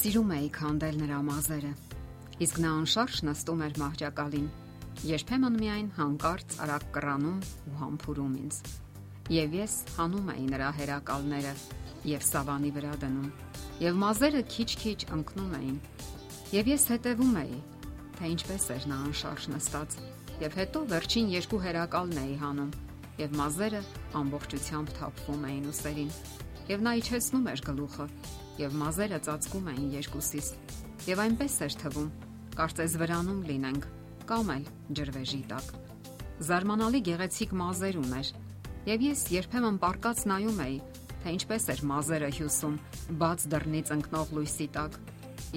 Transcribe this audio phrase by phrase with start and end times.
[0.00, 1.70] Սիրում էի քանդել նրա մազերը,
[2.40, 4.46] իսկ նա անշարժ նստում էր մահճակալին,
[5.10, 8.60] երբեմն միայն հանկարծ արագ կռանում ու համբուրում ինձ։
[9.36, 11.52] Եվ ես հանում էի նրա հերակալները
[12.14, 13.28] եւ սավանի վրա դնում,
[13.84, 15.78] եւ մազերը քիչ-քիչ ընկնում էին։
[16.56, 17.62] Եվ ես հետևում էի,
[18.16, 20.02] թե ինչպես էր նա անշարժ նստած,
[20.48, 22.76] եւ հետո վերջին երկու հերակալն էի հանում,
[23.20, 23.88] եւ մազերը
[24.24, 26.14] ամբողջությամբ թափվում էին ուսերին։
[26.70, 28.04] Եվ նա իջեցնում էր գլուխը,
[28.60, 30.50] եւ մազերը ծածկում էին երկուսիս։
[31.10, 32.10] Եվ այնպես էր թվում,
[32.54, 33.88] կարծես վրանում լինենք
[34.30, 35.72] կամ էլ ջրվեժի տակ։
[36.46, 38.30] Զարմանալի գեղեցիկ մազեր ուներ,
[38.86, 40.78] եւ ես երբեմն պարկած նայում էի,
[41.24, 42.78] թե ինչպես էր մազերը հյուսում
[43.24, 45.00] բաց դռնից ընկնող լույսի տակ,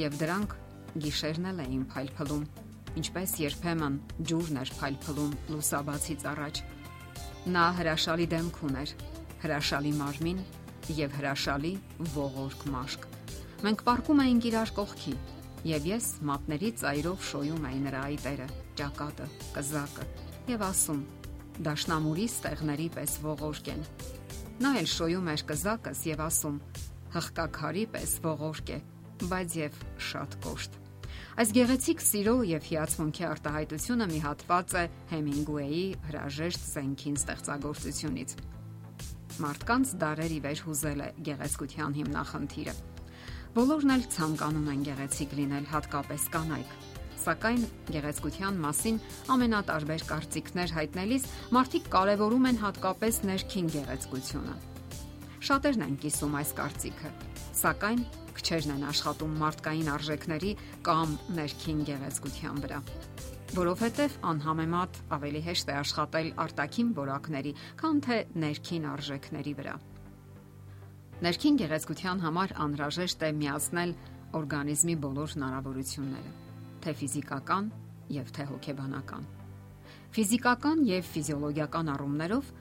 [0.01, 0.57] եւ դրանք
[1.05, 2.43] գիշերն էլ էին փայլփլում,
[3.03, 4.01] ինչպես երբեմն
[4.33, 6.65] ջուրն էր փայլփլում լուսաբացից առաջ։
[7.53, 8.97] Նա հրաշալի դեմք ուներ,
[9.43, 10.43] հրաշալի մարմին
[10.97, 11.73] եւ հրաշալի
[12.13, 13.07] ողորկ մաշկ։
[13.63, 15.13] Մենք պարկում էինք իրար կողքի,
[15.63, 18.47] եւ ես մատների ծայրով շոյում էի նրա այտերը,
[18.79, 20.07] ճակատը, կզակը
[20.51, 21.01] եւ ասում.
[21.63, 23.83] Դաշնամուրի ստեղների պես ողորկ են։
[24.63, 26.57] Նա էլ շոյում էր կզակս եւ ասում.
[27.13, 28.77] հղկակարի պես ողորկ է,
[29.29, 30.77] բայց եւ շատ կոշտ։
[31.33, 38.35] Այս գեղեցիկ սիրո եւ հիացմունքի արտահայտությունը մի հատված է Հեմինգուեի հրաժեշտ զենքին ստեղծագործությունից
[39.41, 42.73] մարդկանց դարերի վեր հուզել է գեղեցկության հիմնախնդիրը։
[43.53, 46.71] Բոլորն էլ ցանկանում են գեղեցիկ լինել, հատկապես կանայք։
[47.23, 47.61] Սակայն
[47.93, 48.97] գեղեցկության մասին
[49.33, 54.55] ամենատարբեր կարծիքներ հայտնելիս մարդիկ կարևորում են հատկապես ներքին գեղեցկությունը։
[55.43, 57.13] Շատերն են կիսում այս կարծիքը,
[57.61, 58.03] սակայն
[58.37, 60.51] քչերն են աշխատում մարդկային արժեքների
[60.87, 62.83] կամ ներքին գեղեցկության վրա
[63.53, 69.75] որովհետև անհամեմատ ավելի հեշտ է աշխատել արտաքին որակների, քան թե ներքին արժեքների վրա։
[71.21, 73.93] Ներքին գեղեցկության համար անհրաժեշտ է միացնել
[74.39, 76.31] օրգանիզմի բոլոր հնարավորությունները,
[76.81, 77.69] թե ֆիզիկական
[78.17, 79.29] եւ թե հոգեբանական։
[80.17, 82.51] Ֆիզիկական եւ ֆիզիոլոգիական առումներով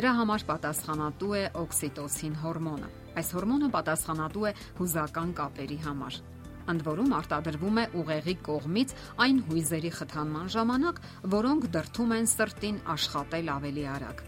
[0.00, 6.20] դրա համար պատասխանատու է օքսիտոցին հորմոնը։ Այս հորմոնը պատասխանատու է հուզական կապերի համար
[6.72, 11.00] ընդ որում արտադրվում է ուղեղի կողմից այն հույզերի խթանման ժամանակ,
[11.34, 14.24] որոնք դրթում են սրտին աշխատել ավելի արագ։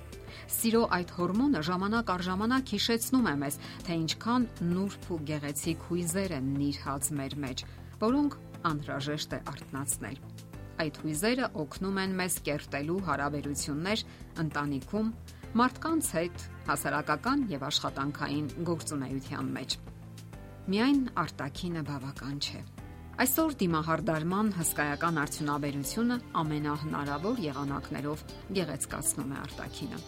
[0.51, 6.35] Սիրո այդ հորմոնը ժամանակ առ ժամանակ հիշեցնում է մեզ, թե ինչքան նուրբ ու գեղեցիկ հույզեր
[6.39, 7.65] են նիրհած մեր մեջ,
[8.01, 8.39] որոնք
[8.71, 10.19] անհրաժեշտ է արտնացնել։
[10.81, 14.05] Այդ հույզերը օգնում են մեզ կերտելու հարաբերություններ
[14.47, 15.15] ընտանիքում,
[15.61, 19.81] մարդկանց հետ, հասարակական եւ աշխատանքային գործունեության մեջ
[20.69, 22.61] միայն արտակինը բավական չէ։
[23.21, 28.25] Այսօր դիմահարդարման հսկայական արդյունաբերությունը ամենահնարավոր եղանակներով
[28.59, 30.01] գեղեցկացնում է արտակինը։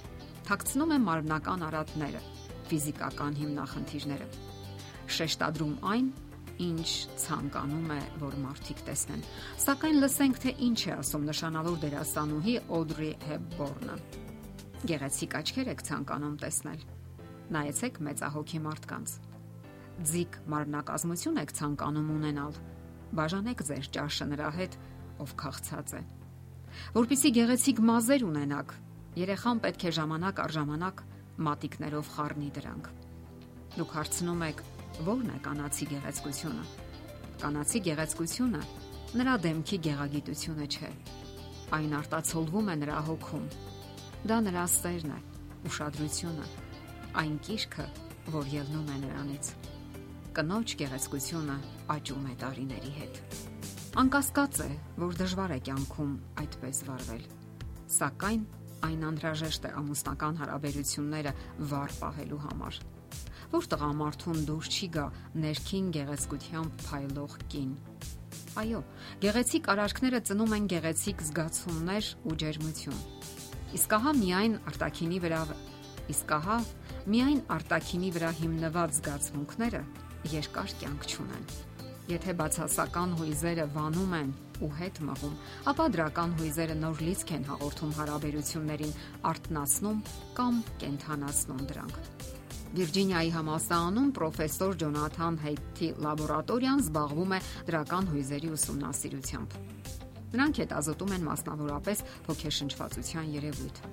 [0.49, 2.23] Թաքցնում է մարմնական արատները,
[2.69, 4.29] ֆիզիկական հիմնախնդիրները։
[5.17, 6.07] Շեշտադրում այն,
[6.69, 6.89] ինչ
[7.25, 9.27] ցանկանում է, որ մարդիկ տեսնեն։
[9.67, 13.99] Սակայն լսենք, թե ինչ է ասում նշանավոր դերասանուհի Օդրի Հեբբորնը։
[14.93, 16.89] Գեղեցիկ աչքեր եք ցանկանում տեսնել։
[17.53, 19.19] Նայեցեք մեծահոգի մարդկանց
[20.09, 22.57] ձիգ մարմնակազմություն եք ցանկանում ունենալ,
[23.17, 24.77] բաժանեք ձեր ճաշը նրա հետ,
[25.23, 26.03] ով քաղցած է։
[26.97, 28.75] Որպիսի գեղեցիկ մազեր ունենաք,
[29.23, 31.03] երեխան պետք է ժամանակ առ ժամանակ
[31.47, 32.89] մատիկներով խառնի դրանք։
[33.77, 34.63] Դուք հարցնում եք,
[35.03, 36.65] ո՞րն է կանացի գեղեցկությունը։
[37.43, 38.63] Կանացի գեղեցկությունը
[39.13, 40.93] նրա դեմքի գեղագիտությունը չէ։
[41.77, 43.47] Այն արտացոլվում է նրա հոգում։
[44.29, 45.21] Դա նրա սերն է,
[45.69, 46.49] ուշադրությունը,
[47.23, 47.87] այն կիրքը,
[48.33, 49.55] որ ելնում է նրանից
[50.33, 51.55] կնոջ գեղեցկությունը
[51.93, 53.19] աճում է տարիների հետ։
[54.03, 54.69] Անկասկած է,
[55.03, 56.13] որ դժվար է կյանքում
[56.43, 57.25] այդպես վարվել։
[57.93, 58.45] Սակայն
[58.89, 61.33] այն անհրաժեշտ է ամուսնական հարաբերությունները
[61.73, 62.79] վառ պահելու համար։
[63.53, 65.05] Որ տղամարդուն դուր չի գա
[65.43, 67.75] ներքին գեղեցկությամբ փայլող կին։
[68.63, 68.81] Այո,
[69.27, 73.05] գեղեցիկ արարքները ծնում են գեղեցիկ զգացումներ ու ջերմություն։
[73.77, 75.43] Իսկ ահա միայն արտակինի վրա
[76.13, 76.57] իսկ ահա
[77.13, 79.83] միայն արտակինի վրա հիմնված զգացմունքները
[80.31, 81.47] երկար կյանք չունեն։
[82.13, 84.31] Եթե բացասական հույզերը վանում են
[84.63, 85.35] ու հետ մղում,
[85.71, 88.95] ապա դրական հույզերը նոր լիցք են հաղորդում հարաբերություններին,
[89.33, 90.03] արտնասնում
[90.39, 91.99] կամ կենթանացնում դրանք։
[92.73, 99.59] Վիրջինիայի համալսարանում պրոֆեսոր Ջոնաթան Հեյթի լաբորատորիան զբաղվում է դրական հույզերի ուսումնասիրությամբ։
[100.33, 103.85] Նրանք հետազոտում են մասնավորապես ոգեշնչվածության երևույթ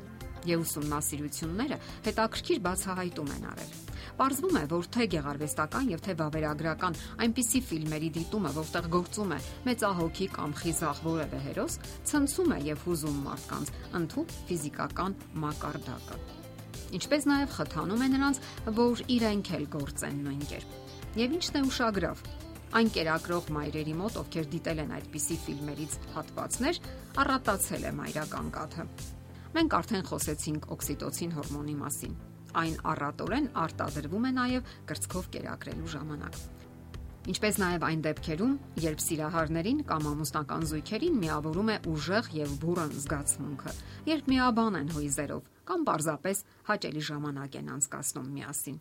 [0.48, 1.78] եւ ուսումնասիրությունները
[2.08, 3.72] հետաքրքիր բացահայտում են արել։
[4.20, 9.40] Պարզվում է, որ թե գեղարվեստական եւ թե վավերագրական այնպիսի ֆիլմերի դիտումը, որտեղ գործում է
[9.70, 11.78] մեծահոգի կամ խիզախ որևէ հերոս,
[12.10, 15.16] ցնցում է եւ հուզում մարդկանց ընդհանուր ֆիզիկական
[15.46, 16.20] մակարդակը։
[17.00, 18.40] Ինչպես նաեւ խթանում է նրանց,
[18.80, 20.78] որ իրենք էլ գործեն նույն կերպ։
[21.20, 22.24] Եվ ինչն է ուշագրավ,
[22.70, 26.82] Այն կերակրող մայրերի մոտ, ովքեր դիտել են այդպիսի ֆիլմերից հատվածներ,
[27.26, 29.19] առատացել է մայրական կաթը։
[29.50, 32.12] Մենք արդեն խոսեցինք օքսիտոցին հորմոնի մասին։
[32.60, 36.38] Այն առատորեն արտադրվում է նաև կրծքով կերակրելու ժամանակ։
[37.30, 38.54] Ինչպես նաև այն դեպքերում,
[38.84, 43.74] երբ սիրահարներին կամ ամուսնական զույգերին միավորում է ուժեղ եւ բուրըն զգացմունքը,
[44.10, 48.80] երբ միաբան են հույզերով կամ պարզապես հաճելի ժամանակ են անցկացնում միասին։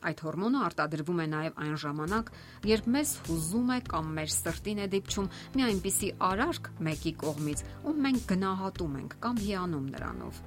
[0.00, 2.30] Այդ հորմոնը արտադրվում է նաև այն ժամանակ,
[2.70, 8.00] երբ մեզ հուզում է կամ մեր սրտին է դիպչում մի այնպիսի արարք մեկի կողմից, ում
[8.06, 10.40] մենք գնահատում ենք կամ հիանում նրանով։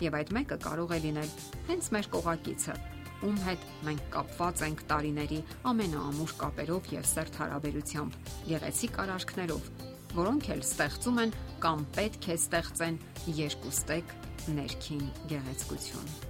[0.00, 1.34] Եվ այդ մեկը կարող է լինել
[1.70, 2.74] հենց մեր կողակիցը,
[3.20, 5.40] ում հետ մենք կապված ենք տարիների
[5.70, 8.16] ամենաամուր կապերով եւ սերտ հարաբերությամբ,
[8.48, 9.68] գեղեցիկ արարքներով,
[10.16, 11.36] որոնք էլ ստեղծում են
[11.66, 12.98] կամ պետք է ստեղծեն
[13.42, 14.18] երկուստեք
[14.56, 16.29] ներքին գեղեցկություն։